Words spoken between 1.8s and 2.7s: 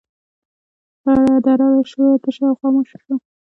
شوره تشه او